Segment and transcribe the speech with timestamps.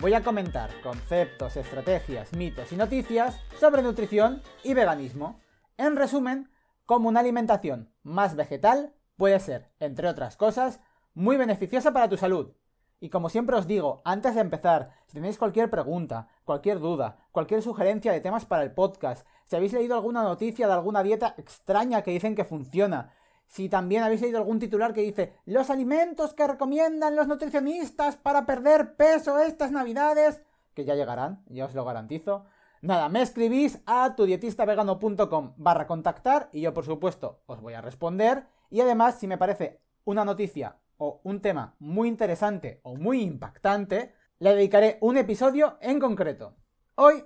[0.00, 5.40] voy a comentar conceptos, estrategias, mitos y noticias sobre nutrición y veganismo.
[5.76, 6.50] En resumen,
[6.86, 10.80] cómo una alimentación más vegetal puede ser, entre otras cosas,
[11.14, 12.52] muy beneficiosa para tu salud.
[13.00, 17.62] Y como siempre os digo, antes de empezar, si tenéis cualquier pregunta, cualquier duda, cualquier
[17.62, 22.02] sugerencia de temas para el podcast, si habéis leído alguna noticia de alguna dieta extraña
[22.02, 23.12] que dicen que funciona,
[23.48, 28.46] si también habéis leído algún titular que dice los alimentos que recomiendan los nutricionistas para
[28.46, 30.42] perder peso estas navidades,
[30.74, 32.44] que ya llegarán, ya os lo garantizo.
[32.82, 38.46] Nada, me escribís a tudietistavegano.com barra contactar y yo por supuesto os voy a responder.
[38.70, 44.14] Y además, si me parece una noticia o un tema muy interesante o muy impactante,
[44.38, 46.54] le dedicaré un episodio en concreto.
[46.94, 47.24] Hoy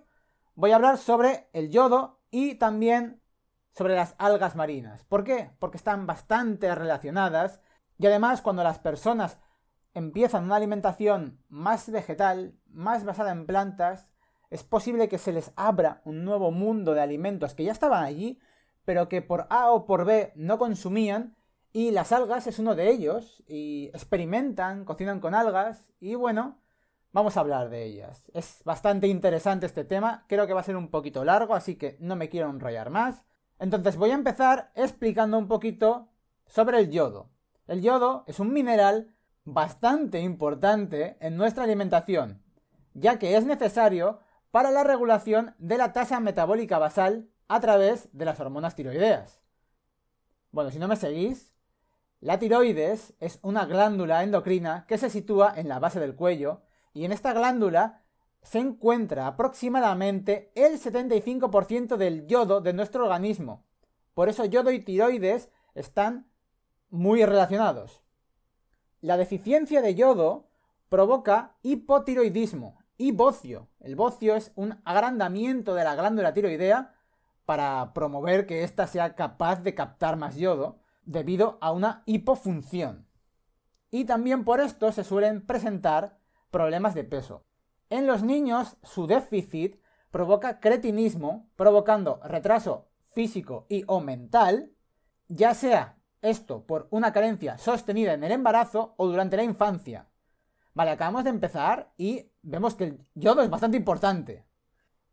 [0.55, 3.22] voy a hablar sobre el yodo y también
[3.73, 5.05] sobre las algas marinas.
[5.05, 5.51] ¿Por qué?
[5.59, 7.61] Porque están bastante relacionadas
[7.99, 9.39] y además cuando las personas
[9.95, 14.09] empiezan una alimentación más vegetal, más basada en plantas,
[14.51, 18.39] es posible que se les abra un nuevo mundo de alimentos que ya estaban allí,
[18.85, 21.37] pero que por A o por B no consumían,
[21.73, 26.59] y las algas es uno de ellos, y experimentan, cocinan con algas, y bueno,
[27.13, 28.31] vamos a hablar de ellas.
[28.35, 31.97] Es bastante interesante este tema, creo que va a ser un poquito largo, así que
[31.99, 33.25] no me quiero enrollar más.
[33.63, 36.09] Entonces voy a empezar explicando un poquito
[36.47, 37.31] sobre el yodo.
[37.69, 42.43] El yodo es un mineral bastante importante en nuestra alimentación,
[42.93, 44.19] ya que es necesario
[44.51, 49.41] para la regulación de la tasa metabólica basal a través de las hormonas tiroideas.
[50.51, 51.55] Bueno, si no me seguís,
[52.19, 56.63] la tiroides es una glándula endocrina que se sitúa en la base del cuello
[56.95, 58.02] y en esta glándula
[58.43, 63.65] se encuentra aproximadamente el 75% del yodo de nuestro organismo.
[64.15, 66.29] Por eso yodo y tiroides están
[66.91, 68.03] muy relacionados.
[69.01, 70.49] La deficiencia de yodo
[70.89, 73.69] provoca hipotiroidismo y bocio.
[73.81, 76.95] El bocio es un agrandamiento de la glándula tiroidea
[77.47, 83.07] para promover que ésta sea capaz de captar más yodo debido a una hipofunción.
[83.91, 86.19] Y también por esto se suelen presentar
[86.51, 87.45] problemas de peso.
[87.93, 89.79] En los niños, su déficit
[90.11, 94.73] provoca cretinismo, provocando retraso físico y o mental,
[95.29, 100.09] ya sea esto por una carencia sostenida en el embarazo o durante la infancia.
[100.73, 104.47] Vale, acabamos de empezar y vemos que el yodo es bastante importante.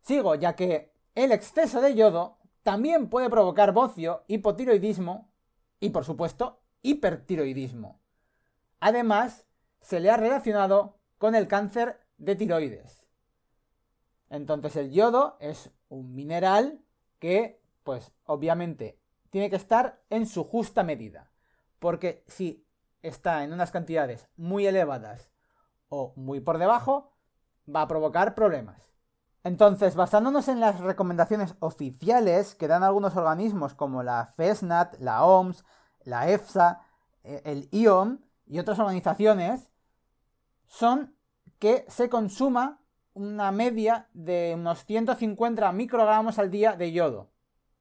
[0.00, 5.30] Sigo, ya que el exceso de yodo también puede provocar bocio, hipotiroidismo
[5.80, 8.00] y, por supuesto, hipertiroidismo.
[8.80, 9.44] Además,
[9.82, 13.04] se le ha relacionado con el cáncer de tiroides.
[14.28, 16.80] Entonces el yodo es un mineral
[17.18, 19.00] que, pues obviamente,
[19.30, 21.30] tiene que estar en su justa medida.
[21.78, 22.64] Porque si
[23.02, 25.30] está en unas cantidades muy elevadas
[25.88, 27.12] o muy por debajo,
[27.74, 28.90] va a provocar problemas.
[29.42, 35.64] Entonces, basándonos en las recomendaciones oficiales que dan algunos organismos como la FESNAT, la OMS,
[36.04, 36.82] la EFSA,
[37.24, 39.70] eh, el IOM y otras organizaciones,
[40.66, 41.14] son
[41.60, 42.80] que se consuma
[43.12, 47.30] una media de unos 150 microgramos al día de yodo.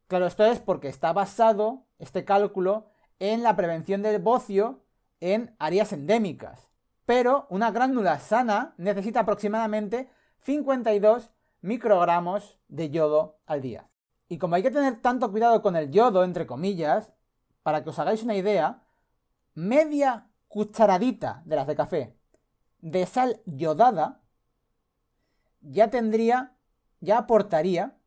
[0.07, 4.84] Claro, esto es porque está basado este cálculo en la prevención del bocio
[5.22, 6.69] en áreas endémicas.
[7.06, 10.09] Pero una glándula sana necesita aproximadamente
[10.41, 13.90] 52 microgramos de yodo al día.
[14.28, 17.13] Y como hay que tener tanto cuidado con el yodo, entre comillas,
[17.63, 18.84] para que os hagáis una idea,
[19.53, 22.19] media cucharadita de las de café
[22.81, 24.22] de sal yodada
[25.62, 26.56] ya tendría,
[27.01, 27.97] ya aportaría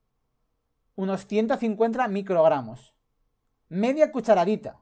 [0.95, 2.95] unos 150 microgramos.
[3.69, 4.81] Media cucharadita.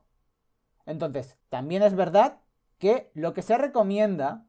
[0.87, 2.40] Entonces, también es verdad
[2.78, 4.46] que lo que se recomienda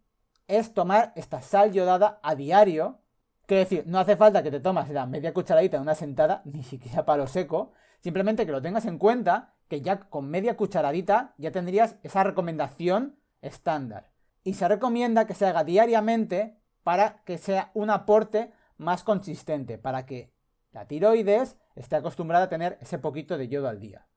[0.48, 3.00] es tomar esta sal yodada a diario.
[3.46, 6.64] Quiero decir, no hace falta que te tomas la media cucharadita en una sentada, ni
[6.64, 7.74] siquiera palo seco.
[8.00, 13.20] Simplemente que lo tengas en cuenta, que ya con media cucharadita ya tendrías esa recomendación
[13.42, 14.11] estándar
[14.44, 20.06] y se recomienda que se haga diariamente para que sea un aporte más consistente, para
[20.06, 20.34] que
[20.72, 24.08] la tiroides esté acostumbrada a tener ese poquito de yodo al día.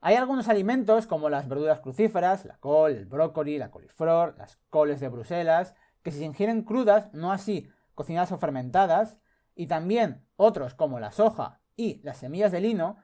[0.00, 5.00] Hay algunos alimentos como las verduras crucíferas, la col, el brócoli, la coliflor, las coles
[5.00, 9.18] de Bruselas, que si se ingieren crudas, no así cocinadas o fermentadas,
[9.54, 12.96] y también otros como la soja y las semillas de lino,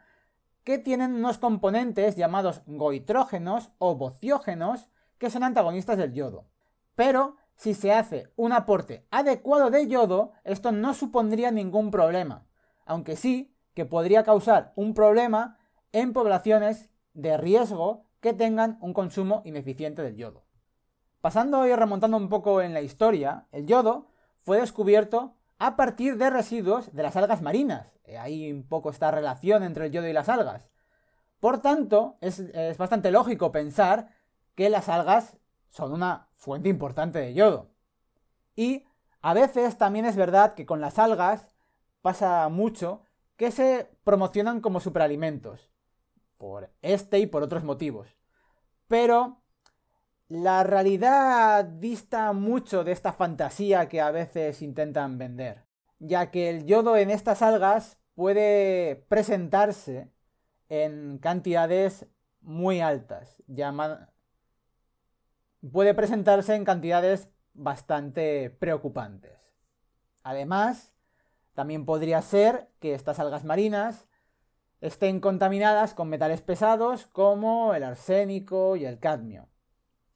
[0.64, 6.46] que tienen unos componentes llamados goitrógenos o bociógenos que son antagonistas del yodo.
[6.94, 12.46] Pero si se hace un aporte adecuado de yodo, esto no supondría ningún problema,
[12.86, 15.58] aunque sí que podría causar un problema
[15.92, 20.44] en poblaciones de riesgo que tengan un consumo ineficiente del yodo.
[21.20, 24.06] Pasando y remontando un poco en la historia, el yodo
[24.42, 27.92] fue descubierto a partir de residuos de las algas marinas.
[28.04, 30.68] Eh, hay un poco esta relación entre el yodo y las algas.
[31.40, 34.08] Por tanto, es, es bastante lógico pensar
[34.58, 35.38] que las algas
[35.68, 37.70] son una fuente importante de yodo.
[38.56, 38.86] Y
[39.20, 41.54] a veces también es verdad que con las algas
[42.02, 43.04] pasa mucho
[43.36, 45.70] que se promocionan como superalimentos.
[46.38, 48.16] Por este y por otros motivos.
[48.88, 49.42] Pero
[50.26, 55.66] la realidad dista mucho de esta fantasía que a veces intentan vender,
[56.00, 60.10] ya que el yodo en estas algas puede presentarse
[60.68, 62.08] en cantidades
[62.40, 63.40] muy altas,
[65.72, 69.38] puede presentarse en cantidades bastante preocupantes.
[70.22, 70.92] Además,
[71.54, 74.06] también podría ser que estas algas marinas
[74.80, 79.48] estén contaminadas con metales pesados como el arsénico y el cadmio.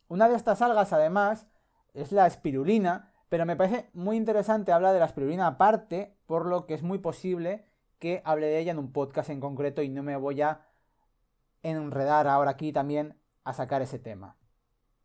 [0.08, 1.46] Una de estas algas, además,
[1.94, 6.66] es la espirulina, pero me parece muy interesante hablar de la espirulina aparte, por lo
[6.66, 7.64] que es muy posible
[7.98, 10.66] que hable de ella en un podcast en concreto y no me voy a
[11.62, 14.36] enredar ahora aquí también a sacar ese tema.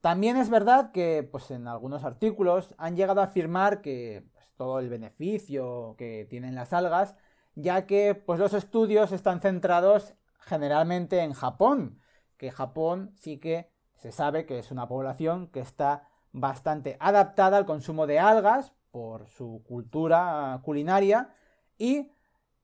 [0.01, 4.79] También es verdad que pues, en algunos artículos han llegado a afirmar que pues, todo
[4.79, 7.15] el beneficio que tienen las algas,
[7.55, 11.99] ya que pues, los estudios están centrados generalmente en Japón,
[12.37, 17.65] que Japón sí que se sabe que es una población que está bastante adaptada al
[17.65, 21.33] consumo de algas por su cultura culinaria
[21.77, 22.11] y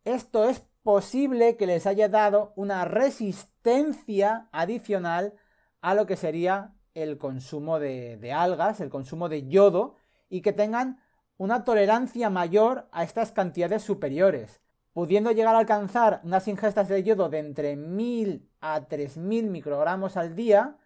[0.06, 5.34] esto es posible que les haya dado una resistencia adicional
[5.82, 9.96] a lo que sería el consumo de, algas, el consumo de yodo,
[10.30, 11.00] y que tengan
[11.38, 14.62] una tolerancia mayor a estas cantidades superiores,
[14.94, 20.36] pudiendo llegar a alcanzar unas ingestas de yodo de entre 1000 a 3000 microgramos al
[20.36, 20.78] día,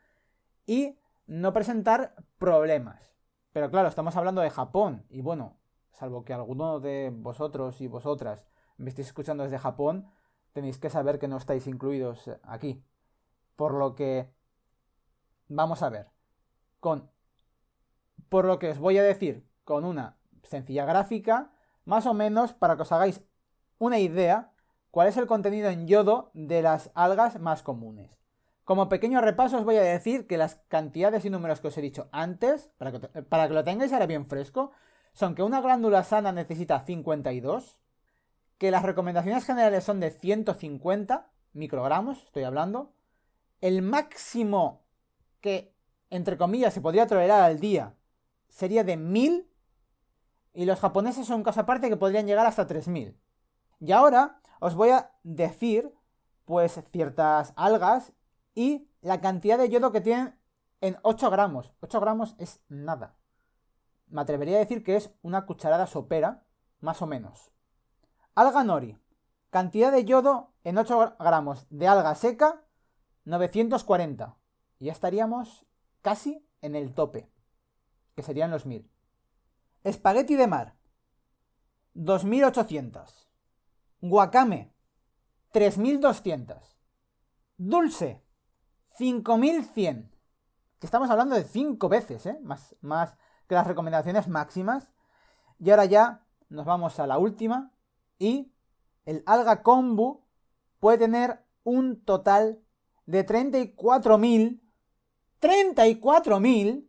[0.66, 3.16] y no presentar problemas.
[3.54, 5.58] Pero claro, estamos hablando de Japón y bueno,
[5.92, 8.46] salvo que alguno de vosotros y vosotras
[8.78, 10.08] me estéis escuchando desde Japón,
[10.54, 12.84] tenéis que saber que no estáis incluidos aquí.
[13.56, 14.30] Por lo que
[15.48, 16.08] vamos a ver
[16.80, 17.10] con
[18.30, 21.52] por lo que os voy a decir con una sencilla gráfica,
[21.86, 23.22] más o menos para que os hagáis
[23.80, 24.52] una idea
[24.92, 28.18] cuál es el contenido en yodo de las algas más comunes.
[28.64, 31.82] Como pequeño repaso os voy a decir que las cantidades y números que os he
[31.82, 34.72] dicho antes, para que, para que lo tengáis ahora bien fresco,
[35.14, 37.80] son que una glándula sana necesita 52,
[38.58, 42.94] que las recomendaciones generales son de 150 microgramos, estoy hablando,
[43.62, 44.87] el máximo
[45.42, 45.74] que,
[46.10, 47.98] entre comillas, se podría tolerar al día
[48.50, 49.50] sería de 1000,
[50.54, 53.20] y los japoneses son un caso aparte que podrían llegar hasta 3000.
[53.80, 55.94] Y ahora os voy a decir,
[56.46, 58.14] pues, ciertas algas
[58.56, 60.36] y la cantidad de yodo que tienen
[60.82, 61.74] en 8 gramos.
[61.82, 63.16] 8 gramos es nada.
[64.08, 66.44] Me atrevería a decir que es una cucharada sopera,
[66.80, 67.52] más o menos.
[68.34, 68.98] Alga nori.
[69.52, 72.64] Cantidad de yodo en 8 gramos de alga seca,
[73.26, 74.36] 940.
[74.80, 75.66] Y ya estaríamos
[76.02, 77.30] casi en el tope,
[78.16, 78.90] que serían los 1000.
[79.84, 80.76] Espagueti de mar,
[81.94, 83.30] 2800.
[84.02, 84.74] Guacame,
[85.52, 86.78] 3200.
[87.58, 88.24] Dulce,
[88.92, 90.12] 5100.
[90.80, 92.40] Que estamos hablando de 5 veces, ¿eh?
[92.44, 93.18] Más, más
[93.48, 94.92] que las recomendaciones máximas.
[95.60, 97.72] Y ahora ya nos vamos a la última.
[98.20, 98.54] Y
[99.06, 100.22] el alga kombu
[100.80, 102.62] puede tener un total
[103.06, 104.62] de 34.000
[105.42, 106.88] 34.000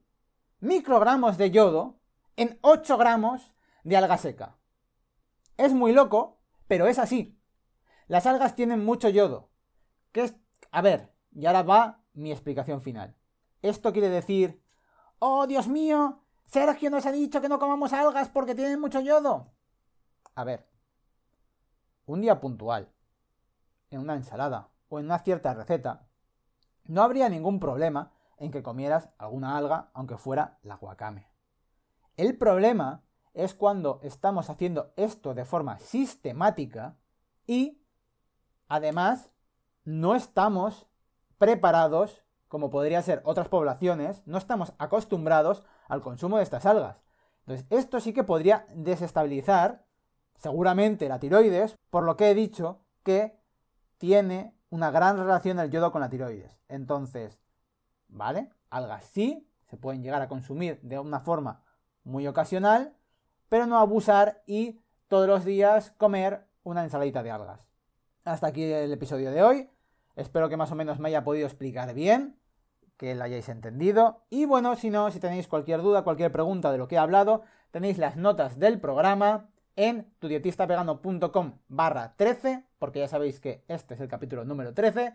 [0.61, 2.01] microgramos de yodo
[2.37, 4.57] en 8 gramos de alga seca.
[5.57, 7.39] Es muy loco, pero es así.
[8.07, 9.51] Las algas tienen mucho yodo.
[10.13, 10.35] Que es,
[10.71, 13.17] a ver, y ahora va mi explicación final.
[13.61, 14.63] Esto quiere decir,
[15.19, 19.53] oh Dios mío, Sergio nos ha dicho que no comamos algas porque tienen mucho yodo.
[20.35, 20.67] A ver,
[22.07, 22.91] un día puntual,
[23.91, 26.09] en una ensalada o en una cierta receta,
[26.85, 31.29] no habría ningún problema en que comieras alguna alga, aunque fuera la guacame.
[32.17, 33.03] El problema
[33.35, 36.97] es cuando estamos haciendo esto de forma sistemática
[37.47, 37.81] y,
[38.69, 39.31] además,
[39.85, 40.87] no estamos
[41.39, 47.03] preparados, como podría ser otras poblaciones, no estamos acostumbrados al consumo de estas algas.
[47.41, 49.87] Entonces, esto sí que podría desestabilizar
[50.37, 53.39] seguramente la tiroides, por lo que he dicho que
[53.99, 56.59] tiene una gran relación el yodo con la tiroides.
[56.69, 57.39] Entonces,
[58.09, 58.51] ¿vale?
[58.71, 61.63] Algas sí, se pueden llegar a consumir de una forma
[62.05, 62.95] muy ocasional,
[63.49, 67.67] pero no abusar y todos los días comer una ensaladita de algas.
[68.25, 69.71] Hasta aquí el episodio de hoy.
[70.17, 72.39] Espero que más o menos me haya podido explicar bien,
[72.97, 74.25] que lo hayáis entendido.
[74.29, 77.43] Y bueno, si no, si tenéis cualquier duda, cualquier pregunta de lo que he hablado,
[77.71, 84.01] tenéis las notas del programa en tudietistavegano.com barra 13, porque ya sabéis que este es
[84.01, 85.15] el capítulo número 13.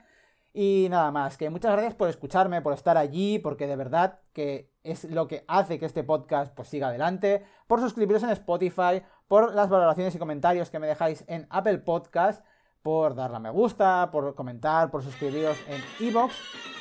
[0.54, 4.72] Y nada más, que muchas gracias por escucharme, por estar allí, porque de verdad que
[4.84, 9.56] es lo que hace que este podcast pues siga adelante, por suscribiros en Spotify, por
[9.56, 12.46] las valoraciones y comentarios que me dejáis en Apple Podcast,
[12.84, 16.34] por darle a me gusta, por comentar, por suscribiros en iVoox.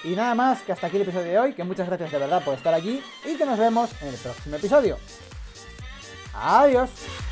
[0.04, 2.44] y nada más, que hasta aquí el episodio de hoy, que muchas gracias de verdad
[2.44, 4.98] por estar allí y que nos vemos en el próximo episodio.
[6.34, 7.31] Adiós.